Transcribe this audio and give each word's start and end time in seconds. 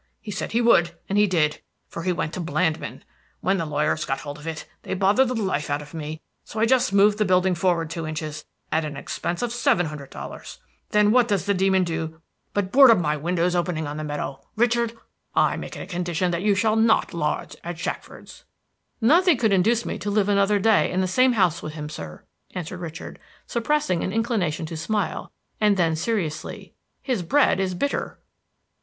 He 0.19 0.31
said 0.31 0.51
he 0.51 0.61
would, 0.61 0.97
and 1.07 1.15
he 1.15 1.27
did; 1.27 1.61
for 1.87 2.01
he 2.01 2.11
went 2.11 2.33
to 2.33 2.39
Blandmann. 2.39 3.03
When 3.41 3.57
the 3.57 3.67
lawyers 3.67 4.03
got 4.03 4.21
hold 4.21 4.39
of 4.39 4.47
it, 4.47 4.67
they 4.81 4.95
bothered 4.95 5.27
the 5.27 5.35
life 5.35 5.69
out 5.69 5.83
of 5.83 5.93
me; 5.93 6.21
so 6.43 6.59
I 6.59 6.65
just 6.65 6.91
moved 6.91 7.19
the 7.19 7.23
building 7.23 7.53
forward 7.53 7.91
two 7.91 8.07
inches, 8.07 8.45
at 8.71 8.83
an 8.83 8.97
expense 8.97 9.43
of 9.43 9.51
seven 9.53 9.85
hundred 9.85 10.09
dollars. 10.09 10.57
Then 10.89 11.11
what 11.11 11.27
does 11.27 11.45
the 11.45 11.53
demon 11.53 11.83
do 11.83 12.19
but 12.51 12.71
board 12.71 12.89
up 12.89 12.97
all 12.97 13.03
my 13.03 13.15
windows 13.15 13.55
opening 13.55 13.85
on 13.85 13.97
the 13.97 14.03
meadow! 14.03 14.41
Richard, 14.55 14.93
I 15.35 15.55
make 15.55 15.75
it 15.77 15.83
a 15.83 15.85
condition 15.85 16.31
that 16.31 16.41
you 16.41 16.55
shall 16.55 16.75
not 16.75 17.13
lodge 17.13 17.55
at 17.63 17.77
Shackford's." 17.77 18.43
"Nothing 19.01 19.37
could 19.37 19.53
induce 19.53 19.85
me 19.85 19.99
to 19.99 20.09
live 20.09 20.29
another 20.29 20.57
day 20.57 20.89
in 20.91 21.01
the 21.01 21.07
same 21.07 21.33
house 21.33 21.61
with 21.61 21.73
him, 21.73 21.89
sir," 21.89 22.23
answered 22.55 22.79
Richard, 22.79 23.19
suppressing 23.45 24.03
an 24.03 24.11
inclination 24.11 24.65
to 24.65 24.75
smile; 24.75 25.31
and 25.59 25.77
then 25.77 25.95
seriously, 25.95 26.73
"His 27.03 27.21
bread 27.21 27.59
is 27.59 27.75
bitter." 27.75 28.17